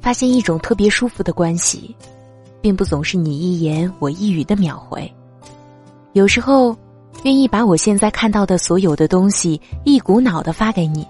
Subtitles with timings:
[0.00, 1.94] 发现一种特别舒服的关系，
[2.60, 5.10] 并不总是你一言我一语的秒回。
[6.12, 6.76] 有时候，
[7.22, 11.06] 愿意把我现在看到的所有的东西一股脑的发给你，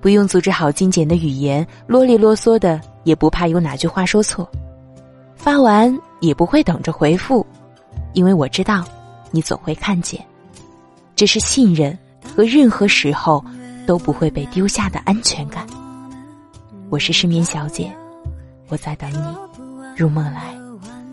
[0.00, 4.48] 不用组织好精简的语言，啰里啰嗦的，也不怕有哪句话说错。
[5.34, 7.44] 发完也不会等着回复，
[8.12, 8.84] 因为我知道，
[9.30, 10.24] 你总会看见。
[11.14, 11.96] 这是信任
[12.34, 13.42] 和任何时候
[13.86, 15.66] 都不会被丢下的安全感。
[16.88, 17.92] 我是失眠小姐，
[18.68, 19.16] 我在等你
[19.96, 20.54] 入梦来，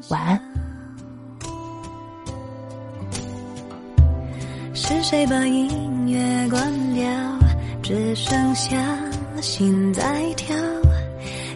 [0.10, 0.40] 晚安。
[4.76, 7.04] 是谁把音乐关掉？
[7.82, 8.78] 只剩下
[9.42, 10.04] 心在
[10.38, 10.56] 跳，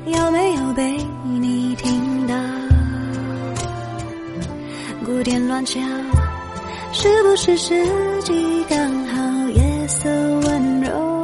[0.07, 2.35] 有没有被你听到？
[5.05, 5.79] 鼓点乱敲。
[6.91, 7.85] 是不是时
[8.23, 9.49] 机刚好？
[9.49, 11.16] 夜色温柔，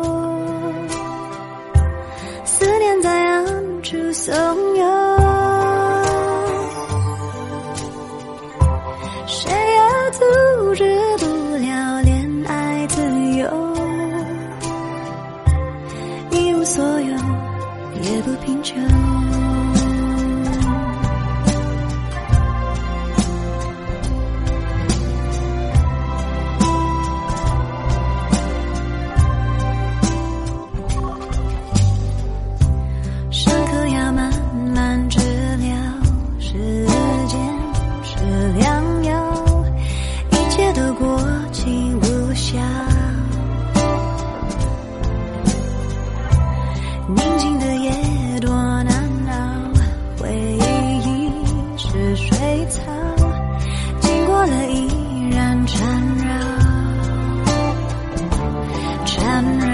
[4.25, 4.72] 走
[52.43, 52.81] 被草，
[54.01, 55.81] 经过了依然缠
[56.17, 56.33] 绕，
[59.05, 59.65] 缠绕，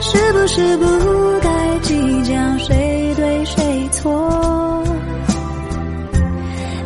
[0.00, 0.84] 是不是不
[1.42, 4.82] 该计较谁对谁错？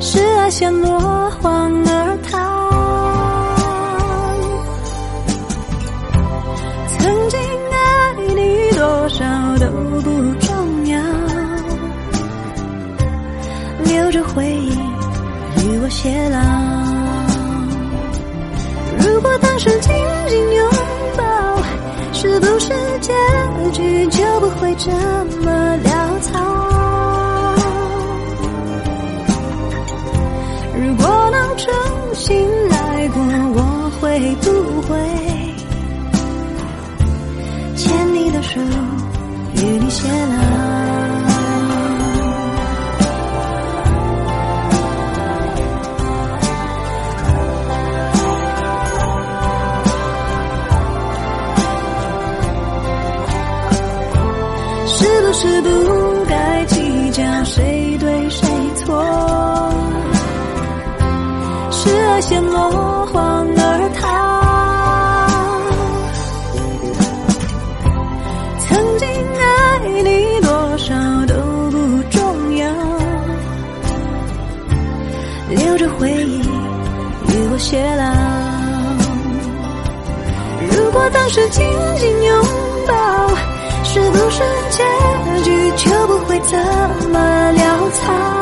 [0.01, 0.99] 是爱先落
[1.41, 2.52] 荒而逃。
[34.03, 34.99] 会不会
[37.77, 38.61] 牵你的手，
[39.55, 40.35] 与你偕老？
[54.89, 58.49] 是不是不该计较谁对谁
[58.85, 59.01] 错，
[61.71, 62.92] 是爱先落
[75.83, 78.05] 着回忆与我偕老。
[80.77, 81.65] 如果当时紧
[81.99, 82.45] 紧拥
[82.87, 83.53] 抱。
[83.95, 84.83] 是不是结
[85.45, 86.57] 局就不会这
[87.11, 88.42] 么潦草？